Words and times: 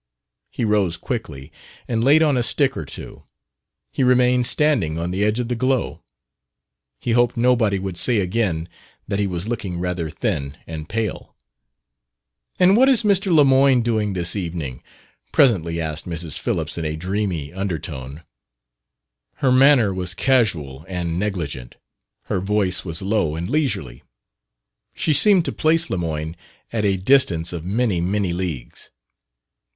He 0.49 0.65
rose 0.65 0.97
quickly 0.97 1.51
and 1.87 2.03
laid 2.03 2.23
on 2.23 2.35
a 2.35 2.41
stick 2.41 2.75
or 2.75 2.85
two. 2.85 3.21
He 3.91 4.01
remained 4.01 4.47
standing 4.47 4.97
on 4.97 5.11
the 5.11 5.23
edge 5.23 5.39
of 5.39 5.47
the 5.47 5.53
glow. 5.53 6.01
He 6.99 7.11
hoped 7.11 7.37
nobody 7.37 7.77
would 7.77 7.97
say 7.97 8.17
again 8.17 8.67
that 9.07 9.19
he 9.19 9.27
was 9.27 9.47
looking 9.47 9.77
rather 9.77 10.09
thin 10.09 10.57
and 10.65 10.89
pale. 10.89 11.35
"And 12.57 12.75
what 12.75 12.89
is 12.89 13.03
Mr. 13.03 13.31
Lemoyne 13.31 13.83
doing 13.83 14.13
this 14.13 14.35
evening?" 14.35 14.81
presently 15.31 15.79
asked 15.79 16.09
Mrs. 16.09 16.39
Phillips 16.39 16.79
in 16.79 16.83
a 16.83 16.95
dreamy 16.95 17.53
undertone. 17.53 18.23
Her 19.35 19.51
manner 19.51 19.93
was 19.93 20.15
casual 20.15 20.83
and 20.87 21.19
negligent; 21.19 21.75
her 22.25 22.39
voice 22.39 22.83
was 22.83 23.03
low 23.03 23.35
and 23.35 23.47
leisurely. 23.47 24.01
She 24.95 25.13
seemed 25.13 25.45
to 25.45 25.51
place 25.51 25.91
Lemoyne 25.91 26.35
at 26.73 26.85
a 26.85 26.97
distance 26.97 27.53
of 27.53 27.65
many, 27.65 28.01
many 28.01 28.33
leagues. 28.33 28.89